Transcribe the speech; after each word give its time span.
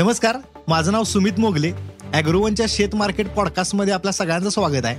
नमस्कार 0.00 0.36
माझं 0.68 0.92
नाव 0.92 1.02
सुमित 1.02 1.32
मोगले. 1.38 1.72
अॅग्रोवनच्या 2.14 2.66
शेत 2.68 2.94
मार्केट 2.94 3.28
पॉडकास्टमध्ये 3.28 3.94
आपल्या 3.94 4.12
सगळ्यांचं 4.12 4.48
स्वागत 4.48 4.84
आहे. 4.84 4.96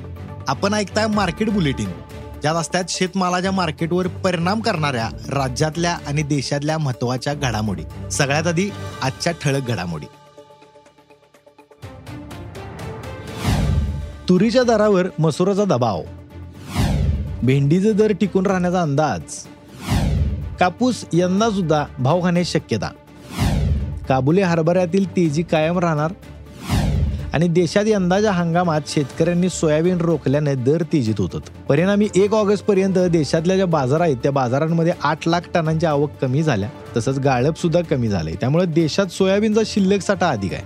आपण 0.48 0.74
ऐकताय 0.74 1.08
मार्केट 1.08 1.50
बुलेटिन. 1.50 1.90
ज्यात 2.42 2.56
असतात 2.56 2.84
शेतमालाच्या 2.90 3.52
मार्केटवर 3.52 4.08
परिणाम 4.08 4.60
करणाऱ्या 4.60 5.10
राज्यातल्या 5.30 5.98
आणि 6.08 6.22
देशातल्या 6.22 6.78
महत्त्वाच्या 6.78 7.34
घडामोडी. 7.34 8.10
सगळ्यात 8.12 8.48
आधी 8.48 8.70
आजच्या 9.02 9.34
ठळक 9.34 9.68
घडामोडी. 9.68 10.06
तुरीच्या 14.30 14.64
दरावर 14.64 15.06
मसुराचा 15.20 15.66
दबाव. 15.66 16.02
भेंडीचे 17.44 17.94
दर 17.94 18.12
टिकून 18.12 18.46
राहण्याचा 18.46 18.82
अंदाज. 18.82 19.22
कापूस 20.60 21.06
यंदा 21.14 21.50
सुद्धा 21.50 21.86
भाव 22.00 22.24
खाण्याची 22.24 22.52
शक्यता. 22.52 22.92
काबुली 24.10 24.42
हरभऱ्यातील 24.42 25.10
तेजी 25.10 25.44
कायम 25.44 25.80
राहणार 25.80 26.12
आणि 27.34 27.48
देशात 27.48 27.84
यंदाच्या 27.88 28.32
हंगामात 28.32 28.82
शेतकऱ्यांनी 28.88 29.50
सोयाबीन 29.50 29.98
रोखल्याने 29.98 30.56
दर 30.56 30.84
तेजीत 30.94 31.14
होतात. 31.20 31.42
परिणामी 31.70 32.08
एक 32.16 32.34
ऑगस्ट 32.34 32.66
पर्यंत 32.66 32.98
देशातल्या 32.98 33.56
ज्या 33.56 33.66
बाजार 33.66 34.02
आहेत 34.02 34.18
त्या 34.18 34.32
बाजारांमध्ये 34.32 34.94
आठ 35.04 35.28
लाख 35.28 35.42
टनांची 35.54 35.86
आवक 35.86 36.12
कमी 36.22 36.44
झाल्या. 36.44 36.70
तसंच 36.98 37.20
गाळप 37.20 37.58
सुद्धा 37.58 37.82
कमी 37.82 38.08
झाले 38.08 38.34
त्यामुळे 38.34 38.66
देशात 38.66 39.06
सोयाबीनचा 39.06 39.62
शिल्लक 39.66 40.02
साठा 40.02 40.30
अधिक 40.30 40.54
आहे. 40.54 40.64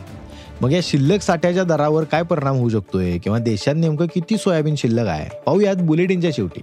मग 0.61 0.72
या 0.72 0.80
शिल्लक 0.83 1.22
साठ्याच्या 1.22 1.64
दरावर 1.64 2.03
काय 2.03 2.23
परिणाम 2.23 2.55
होऊ 2.55 2.70
शकतोय? 2.70 3.17
किंवा 3.17 3.39
देशात 3.39 3.73
नेमकं 3.77 4.05
किती 4.05 4.38
सोयाबीन 4.38 4.75
शिल्लक 4.75 5.08
आहे? 5.08 5.30
पाहूयात 5.45 5.75
बुलेटिनच्या 5.75 6.31
शेवटी. 6.31 6.61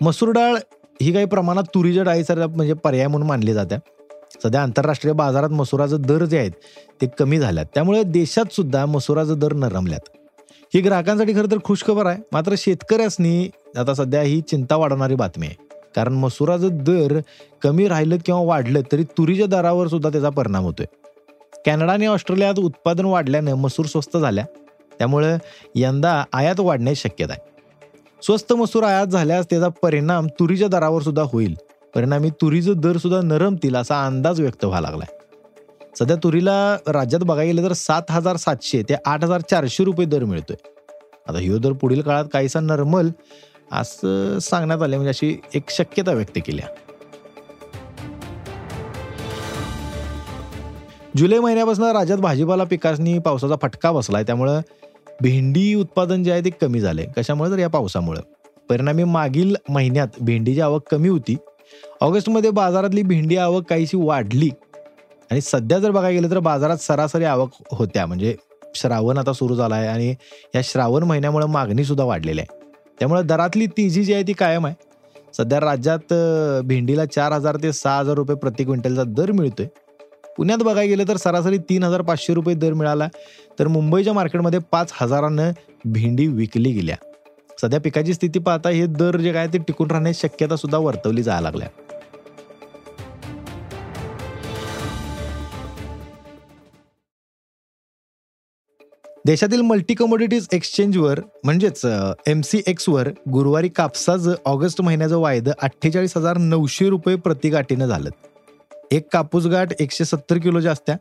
मसूर 0.00 0.30
डाळ 0.30 0.56
ही 1.02 1.12
काही 1.12 1.24
प्रमाणात 1.24 1.62
तुरीच्या 1.62 2.02
डाळीचा 2.02 2.34
म्हणजे 2.46 2.72
पर्याय 2.72 3.06
म्हणून 3.06 3.28
मानली 3.28 3.52
जाते 3.52 3.74
सध्या 4.44 4.62
आंतरराष्ट्रीय 4.62 5.14
बाजारात 5.14 5.48
मसुराचे 5.48 5.96
दर 5.98 6.24
जे 6.24 6.38
आहेत 6.38 6.50
ते 7.00 7.06
कमी 7.18 7.38
झाल्यात. 7.38 7.66
त्यामुळे 7.74 8.02
देशात 8.02 8.52
सुद्धा 8.52 8.86
मसुराचे 8.86 9.34
दर 9.34 9.52
नरमल्यात. 9.52 10.00
ही 10.74 10.80
ग्राहकांसाठी 10.80 11.32
खरं 11.32 11.50
तर 11.50 11.56
खुशखबर 11.64 12.06
आहे. 12.06 12.18
मात्र 12.32 12.54
शेतकऱ्यांनी 12.58 13.50
आता 13.76 13.94
सध्या 13.94 14.22
ही 14.22 14.40
चिंता 14.40 14.76
वाढवणारी 14.76 15.14
बातमी 15.14 15.46
आहे. 15.46 15.66
कारण 15.96 16.12
मसुराचं 16.12 16.68
दर 16.72 17.20
कमी 17.62 17.88
राहिलं 17.88 18.16
किंवा 18.26 18.40
वाढलं 18.40 18.80
तरी 18.92 19.04
तुरीच्या 19.04 19.46
दरावर 19.46 19.88
सुद्धा 19.88 20.10
त्याचा 20.10 20.30
परिणाम 20.30 20.64
होतोय. 20.64 20.86
कॅनडा 21.66 21.92
आणि 21.92 22.06
ऑस्ट्रेलियात 22.06 22.58
उत्पादन 22.58 23.04
वाढल्यानं 23.04 23.54
मसूर 23.54 23.86
स्वस्त 23.86 24.16
झाल्या. 24.16 24.44
त्यामुळे 24.98 25.36
यंदा 25.74 26.24
आयात 26.32 26.60
वाढण्याची 26.60 27.08
शक्यता 27.08 27.32
आहे. 27.32 27.55
स्वस्त 28.22 28.52
मसूर 28.52 28.82
आयात 28.82 29.06
झाल्यास 29.06 29.46
त्याचा 29.50 29.68
परिणाम 29.82 30.26
तुरीच्या 30.38 30.68
दरावर 30.68 31.02
सुद्धा 31.02 31.22
होईल. 31.32 31.54
परिणामी 31.94 32.30
तुरीचं 32.40 32.80
दर 32.80 32.96
सुद्धा 32.96 33.20
नरमतील 33.24 33.76
असा 33.76 34.04
अंदाज 34.06 34.40
व्यक्त 34.40 34.64
व्हायला 34.64 34.88
लागलाय. 34.88 35.14
सध्या 35.98 36.16
तुरीला 36.22 36.76
राज्यात 36.86 37.22
बघायला 37.24 37.50
गेलं 37.52 37.68
तर 37.68 37.72
सात 37.72 38.10
हजार 38.10 38.36
सातशे 38.36 38.82
ते 38.88 38.94
आठ 39.06 39.24
हजार 39.24 39.40
चारशे 39.50 39.84
रुपये 39.84 40.06
दर 40.06 40.24
मिळतोय. 40.24 40.56
आता 41.28 41.38
ह्यो 41.38 41.58
दर 41.58 41.72
पुढील 41.72 42.00
काळात 42.02 42.24
काहीसा 42.32 42.60
नर्मल 42.60 43.10
असं 43.72 44.38
सांगण्यात 44.42 44.82
आले 44.82 44.96
म्हणजे 44.96 45.08
अशी 45.08 45.36
एक 45.54 45.70
शक्यता 45.70 46.12
व्यक्त 46.12 46.38
केली 46.46 46.62
जुलै 51.16 51.38
महिन्यापासून 51.38 51.84
राज्यात 51.96 52.18
भाजीपाला 52.18 52.64
पिकासनी 52.64 53.18
पावसाचा 53.18 53.54
फटका 53.62 53.92
बसलाय 53.92 54.22
त्यामुळं 54.22 54.60
भेंडी 55.22 55.74
उत्पादन 55.74 56.22
जे 56.22 56.32
आहे 56.32 56.40
ते 56.40 56.50
कमी 56.50 56.80
झाले 56.80 57.06
कशामुळे? 57.16 57.50
तर 57.50 57.58
या 57.58 57.68
पावसामुळे. 57.68 58.20
परिणामी 58.68 59.04
मागील 59.04 59.54
महिन्यात 59.68 60.08
भेंडीची 60.20 60.60
आवक 60.60 60.82
कमी 60.90 61.08
होती. 61.08 61.36
ऑगस्टमध्ये 62.00 62.50
बाजारातली 62.50 63.02
भेंडी 63.02 63.36
आवक 63.36 63.64
काहीशी 63.70 63.96
वाढली. 63.96 64.50
आणि 65.30 65.40
सध्या 65.40 65.78
जर 65.78 65.90
बघायला 65.90 66.18
गेलं 66.18 66.30
तर 66.30 66.38
बाजारात 66.38 66.76
सरासरी 66.76 67.24
आवक 67.24 67.50
होत्या. 67.72 68.06
म्हणजे 68.06 68.36
श्रावण 68.74 69.18
आता 69.18 69.32
सुरू 69.32 69.54
झाला 69.54 69.74
आहे 69.74 69.86
आणि 69.86 70.14
या 70.54 70.60
श्रावण 70.64 71.02
महिन्यामुळे 71.02 71.46
मागणीसुद्धा 71.46 72.04
वाढलेली 72.04 72.40
आहे. 72.40 72.58
त्यामुळे 72.98 73.22
दरातली 73.22 73.66
तेजी 73.66 74.04
जी 74.04 74.14
आहे 74.14 74.22
ती 74.22 74.32
कायम 74.32 74.66
आहे. 74.66 74.74
सध्या 75.36 75.60
राज्यात 75.60 76.14
भेंडीला 76.64 77.04
चार 77.04 77.32
हजार 77.32 77.56
ते 77.56 77.72
सहा 77.72 77.98
हजार 77.98 78.14
रुपये 78.14 78.36
प्रति 78.36 78.64
क्विंटलचा 78.64 79.02
दर 79.06 79.32
मिळतोय. 79.32 79.66
पुण्यात 80.36 80.58
बघायला 80.58 80.88
गेलं 80.88 81.08
तर 81.08 81.16
सरासरी 81.16 81.58
तीन 81.58 81.82
हजार 81.82 82.02
पाचशे 82.02 82.34
रुपये 82.34 82.54
दर 82.54 82.72
मिळाला. 82.72 83.08
तर 83.58 83.68
मुंबईच्या 83.68 84.12
मार्केटमध्ये 84.12 84.58
पाच 84.72 84.92
हजारानं 84.94 85.50
भेंडी 85.84 86.26
विकली 86.26 86.72
गेल्या. 86.72 86.96
सध्या 87.60 87.80
पिकाची 87.80 88.14
स्थिती 88.14 88.38
पाहता 88.38 88.68
हे 88.68 88.86
दर 88.86 89.16
जे 89.16 89.32
काय 89.32 89.46
ते 89.46 89.58
टिकून 89.58 89.90
राहण्याची 89.90 90.20
शक्यता 90.22 90.56
सुद्धा 90.56 90.78
वर्तवली 90.78 91.22
जायला 91.22 91.40
लागल्या. 91.40 91.68
देशातील 99.26 99.60
मल्टी 99.60 99.94
कमोडिटीज 99.94 100.46
एक्सचेंजवर 100.52 101.20
म्हणजेच 101.44 101.80
एम 102.26 102.40
सी 102.40 102.60
एक्सवर 102.66 103.08
गुरुवारी 103.32 103.68
कापसाचं 103.68 104.34
ऑगस्ट 104.44 104.80
महिन्याचं 104.80 105.18
वायदं 105.18 105.52
अठ्ठेचाळीस 105.62 106.16
हजार 106.16 106.38
नऊशे 106.38 106.88
रुपये 106.88 107.16
प्रतिगाठीनं 107.16 107.86
झालं. 107.86 108.10
एक 108.92 109.08
कापूस 109.12 109.46
गाठ 109.46 109.72
एकशे 109.80 110.04
सत्तर 110.04 110.38
किलोच्या 110.38 110.72
असत्या 110.72 110.96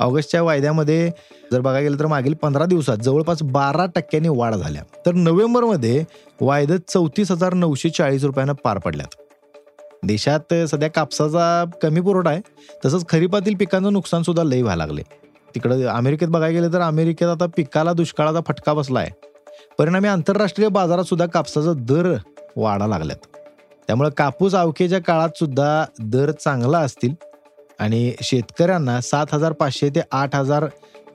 ऑगस्टच्या 0.00 0.42
वायद्यामध्ये 0.42 1.10
जर 1.52 1.60
बघायला 1.60 1.80
गेलं 1.80 1.98
तर 1.98 2.06
मागील 2.06 2.34
पंधरा 2.34 2.64
दिवसात 2.64 2.96
जवळपास 2.96 3.42
बारा 3.42 3.86
टक्क्यांनी 3.86 4.28
वाढ 4.28 4.54
झाल्या. 4.54 4.82
तर 5.06 5.12
नोव्हेंबरमध्ये 5.12 6.04
वायदे 6.40 6.78
चौतीस 6.88 7.30
हजार 7.30 7.54
नऊशे 7.54 7.88
चाळीस 7.88 8.24
रुपयानं 8.24 8.52
पार 8.64 8.78
पडल्यात. 8.78 9.14
देशात 10.02 10.54
सध्या 10.70 10.88
कापसाचा 10.90 11.64
कमी 11.82 12.00
पुरवठा 12.00 12.30
आहे 12.30 12.40
तसंच 12.84 13.08
खरीपातील 13.08 13.54
पिकांचं 13.54 13.92
नुकसान 13.92 14.22
सुद्धा 14.22 14.44
लई 14.44 14.62
व्हायला 14.62 14.86
लागले. 14.86 15.02
तिकडं 15.54 15.86
अमेरिकेत 15.86 16.28
बघायला 16.28 16.58
गेलं 16.58 16.72
तर 16.72 16.80
अमेरिकेत 16.80 17.28
आता 17.28 17.46
पिकाला 17.56 17.92
दुष्काळाचा 17.92 18.40
फटका 18.48 18.72
बसला 18.72 19.00
आहे. 19.00 19.10
परिणामी 19.78 20.08
आंतरराष्ट्रीय 20.08 20.68
बाजारात 20.68 21.04
सुद्धा 21.04 21.26
कापसाचा 21.26 21.72
दर 21.78 22.14
वाढा 22.56 22.86
लागल्यात. 22.86 23.33
त्यामुळे 23.86 24.10
कापूस 24.10 24.54
अवकेच्या 24.54 24.98
काळात 24.98 25.28
सुद्धा 25.38 25.84
दर 26.00 26.30
चांगला 26.30 26.78
असतील 26.78 27.14
आणि 27.78 28.12
शेतकऱ्यांना 28.22 29.00
सात 29.00 29.26
हजार 29.32 29.52
पाचशे 29.52 29.88
ते 29.88 30.00
आठ 30.12 30.36
हजार 30.36 30.66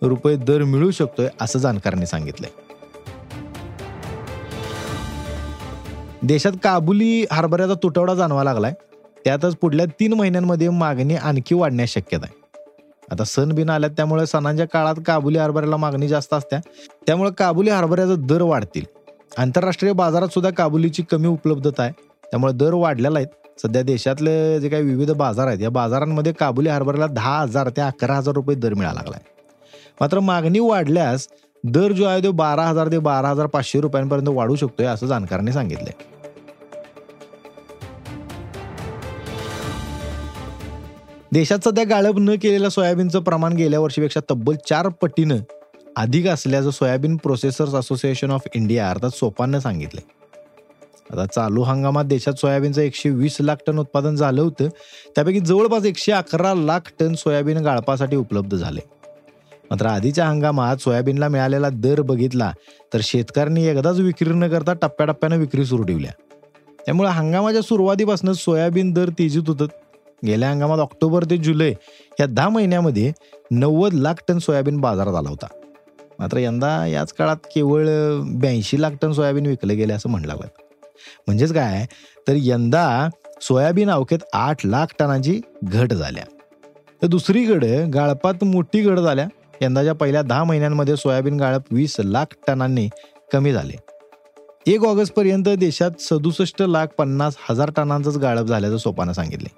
रुपये 0.01 0.35
दर 0.35 0.63
मिळू 0.63 0.91
शकतोय 0.91 1.27
असं 1.41 1.59
जाणकारांनी 1.59 2.05
सांगितलंय. 2.05 2.49
देशात 6.23 6.51
काबुली 6.63 7.25
हरभऱ्याचा 7.31 7.73
तुटवडा 7.73 8.13
जाणवा 8.13 8.43
लागलाय. 8.43 8.73
त्यातच 9.25 9.55
पुढल्या 9.55 9.85
तीन 9.99 10.13
महिन्यांमध्ये 10.13 10.69
मागणी 10.69 11.15
आणखी 11.15 11.55
वाढण्यास 11.55 11.89
शक्यता 11.89 12.25
आहे. 12.25 12.39
आता 13.11 13.23
सण 13.23 13.53
बिन 13.53 13.69
आल्यात 13.69 13.91
त्यामुळे 13.91 14.25
सणांच्या 14.25 14.67
काळात 14.67 14.95
काबुली 15.05 15.37
हरभऱ्याला 15.37 15.77
मागणी 15.77 16.07
जास्त 16.07 16.33
असत्या 16.33 16.59
त्यामुळे 17.07 17.31
काबुली 17.37 17.69
हरभऱ्याचा 17.69 18.15
दर 18.17 18.41
वाढतील. 18.41 18.85
आंतरराष्ट्रीय 19.37 19.93
बाजारात 19.93 20.27
सुद्धा 20.27 20.49
काबुलीची 20.49 21.03
कमी 21.03 21.27
उपलब्धता 21.27 21.83
आहे. 21.83 22.08
त्यामुळे 22.31 22.53
दर 22.53 22.73
वाढलेला 22.73 23.19
आहेत. 23.19 23.27
सध्या 23.61 23.81
देशातले 23.81 24.59
जे 24.59 24.69
काही 24.69 24.83
विविध 24.83 25.11
बाजार 25.11 25.47
आहेत 25.47 25.61
या 25.61 25.69
बाजारांमध्ये 25.69 26.31
काबुली 26.33 26.69
हरभऱ्याला 26.69 27.07
दहा 27.07 27.39
हजार 27.39 27.69
ते 27.69 27.81
अकरा 27.81 28.15
हजार 28.15 28.35
रुपये 28.35 28.55
दर 28.55 28.73
मिळाला 28.73 28.99
लागलाय. 28.99 29.21
मात्र 30.01 30.19
मागणी 30.19 30.59
वाढल्यास 30.59 31.27
दर 31.63 31.91
जो 31.91 32.05
आहे 32.05 32.23
तो 32.23 32.31
बारा 32.31 32.65
हजार 32.65 32.91
ते 32.91 32.97
बारा 32.97 33.29
हजार 33.29 33.45
पाचशे 33.45 33.81
रुपयांपर्यंत 33.81 34.27
वाढू 34.27 34.55
शकतोय 34.55 34.85
असं 34.85 35.07
जाणकारांनी 35.07 35.51
सांगितलंय. 35.51 35.91
देशात 41.33 41.65
सध्या 41.65 41.83
गाळप 41.83 42.19
न 42.19 42.35
केलेल्या 42.41 42.69
सोयाबीनचं 42.69 43.21
प्रमाण 43.21 43.53
गेल्या 43.53 43.79
वर्षीपेक्षा 43.79 44.19
तब्बल 44.29 44.55
चार 44.67 44.87
पटीनं 45.01 45.41
अधिक 45.97 46.27
असल्याचं 46.27 46.71
soybean 46.71 47.15
processors 47.15 47.73
association 47.73 48.31
of 48.31 48.47
India 48.55 48.89
अर्थात 48.89 49.09
सोपाननं 49.09 49.59
सांगितलंय. 49.59 50.18
आता 51.11 51.25
चालू 51.25 51.61
हंगामात 51.61 52.05
देशात 52.05 52.33
सोयाबीनचं 52.33 52.81
एकशे 52.81 53.09
वीस 53.09 53.37
लाख 53.39 53.55
टन 53.67 53.79
उत्पादन 53.79 54.15
झालं 54.15 54.41
होतं. 54.41 54.67
त्यापैकी 55.15 55.39
जवळपास 55.39 55.85
एकशे 55.85 56.11
अकरा 56.11 56.53
लाख 56.53 56.79
टन 56.99 57.13
सोयाबीन 57.13 57.57
गाळपासाठी 57.57 58.15
उपलब्ध 58.15 58.55
झाले. 58.57 58.79
मात्र 59.71 59.85
आधीच्या 59.85 60.25
हंगामात 60.25 60.77
सोयाबीनला 60.77 61.27
मिळालेला 61.27 61.69
दर 61.69 62.01
बघितला 62.01 62.51
तर 62.93 62.99
शेतकऱ्यांनी 63.03 63.65
एकदाच 63.65 63.99
विक्री 63.99 64.29
न 64.29 64.47
करता 64.47 64.73
टप्प्याटप्प्यानं 64.73 65.37
विक्री 65.37 65.65
सुरू 65.65 65.83
ठेवल्या. 65.83 66.11
त्यामुळे 66.85 67.09
हंगामाच्या 67.09 67.61
सुरुवातीपासून 67.61 68.33
सोयाबीन 68.33 68.91
दर 68.91 69.09
तेजीत 69.09 69.43
होतं. 69.47 69.65
गेल्या 70.25 70.51
हंगामात 70.51 70.79
ऑक्टोबर 70.79 71.23
ते 71.23 71.37
जुलै 71.37 71.73
या 72.19 72.25
दहा 72.25 72.49
महिन्यामध्ये 72.49 73.11
नव्वद 73.51 73.93
लाख 73.93 74.13
टन 74.27 74.37
सोयाबीन 74.37 74.77
बाजारात 74.77 75.15
आला 75.15 75.29
होता. 75.29 75.47
मात्र 76.19 76.37
यंदा 76.37 76.87
याच 76.87 77.13
काळात 77.13 77.37
केवळ 77.55 77.87
ब्याऐंशी 78.35 78.81
लाख 78.81 78.91
टन 79.01 79.11
सोयाबीन 79.11 79.45
विकलं 79.45 79.75
गेले 79.77 79.93
असं 79.93 80.09
म्हणलं 80.09 80.27
लागलं 80.27 80.47
म्हणजेच 81.27 81.53
काय? 81.53 81.85
तर 82.27 82.33
यंदा 82.37 83.09
सोयाबीन 83.41 83.89
अवखेत 83.89 84.19
आठ 84.33 84.65
लाख 84.65 84.85
टनाची 84.99 85.41
घट 85.63 85.93
झाल्या. 85.93 86.23
तर 87.01 87.07
दुसरीकडे 87.07 87.85
गाळपात 87.85 88.43
मोठी 88.43 88.81
घट 88.81 88.99
झाल्या. 88.99 89.27
यंदाच्या 89.61 89.93
पहिल्या 89.93 90.21
दहा 90.21 90.43
महिन्यांमध्ये 90.43 90.97
सोयाबीन 90.97 91.39
गाळप 91.39 91.61
वीस 91.71 91.95
लाख 91.99 92.25
टनांनी 92.47 92.89
कमी 93.33 93.53
झाले. 93.53 93.73
एक 94.67 94.83
ऑगस्टपर्यंत 94.83 95.49
देशात 95.49 95.91
सदुसष्ट 95.99 96.61
लाख 96.61 96.87
पन्नास 96.97 97.35
हजार 97.49 97.71
टनांचंच 97.75 98.17
गाळप 98.17 98.45
झाल्याचं 98.45 98.77
सोपानं 98.77 99.11
सांगितले. 99.11 99.51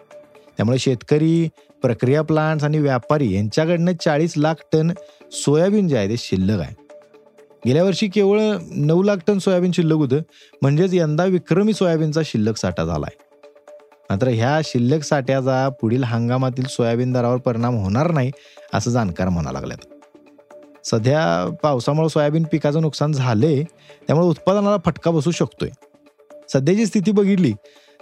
त्यामुळे 0.57 0.77
शेतकरी 0.77 1.49
प्रक्रिया 1.81 2.21
प्लांट्स 2.21 2.65
आणि 2.65 2.79
व्यापारी 2.79 3.35
यांच्याकडनं 3.35 3.91
चाळीस 4.05 4.33
लाख 4.37 4.55
टन 4.73 4.91
सोयाबीन 5.31 5.87
जे 5.87 5.97
आहे 5.97 6.09
ते 6.09 6.15
शिल्लक 6.17 6.59
आहे. 6.59 6.80
गेल्या 7.65 7.83
वर्षी 7.83 8.07
केवळ 8.07 8.39
नऊ 8.75 9.03
लाख 9.03 9.17
टन 9.27 9.37
सोयाबीन 9.37 9.71
शिल्लक 9.71 9.97
होतं. 9.97 10.19
म्हणजेच 10.61 10.93
यंदा 10.93 11.25
विक्रमी 11.25 11.73
सोयाबीनचा 11.73 12.21
शिल्लक 12.25 12.57
साठा 12.57 12.83
झाला 12.85 13.05
आहे 13.07 13.29
मात्र 14.09 14.27
ह्या 14.27 14.59
शिल्लक 14.65 15.03
साठ्याचा 15.03 15.67
पुढील 15.81 16.03
हंगामातील 16.03 16.65
सोयाबीन 16.69 17.11
दरावर 17.13 17.37
परिणाम 17.37 17.75
होणार 17.75 18.11
नाही 18.11 18.31
असं 18.73 18.91
जाणकार 18.91 19.29
म्हणा 19.29 19.51
लागल्यात. 19.51 19.85
सध्या 20.85 21.21
पावसामुळे 21.63 22.09
सोयाबीन 22.09 22.43
पिकाचं 22.51 22.81
नुकसान 22.81 23.11
झाले 23.11 23.63
त्यामुळे 24.07 24.27
उत्पादनाला 24.27 24.77
फटका 24.85 25.11
बसू 25.11 25.31
शकतोय. 25.31 25.69
सध्याची 26.53 26.85
स्थिती 26.85 27.11
बघितली 27.11 27.51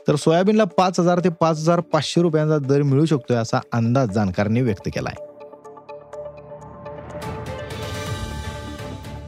तर 0.08 0.16
सोयाबीनला 0.16 0.64
पाच 0.78 1.00
हजार 1.00 1.20
ते 1.20 1.30
पाच 1.30 1.58
हजार 1.60 1.80
पाचशे 1.94 2.22
रुपयांचा 2.22 2.58
दर 2.58 2.82
मिळू 2.82 3.06
शकतोय 3.06 3.38
असा 3.38 3.60
अंदाज 3.74 4.12
जाणकारांनी 4.12 4.62
व्यक्त 4.62 4.90
केला 4.94 5.10
आहे 5.10 5.28